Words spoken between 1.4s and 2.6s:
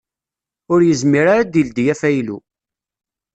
a d-ildi afaylu.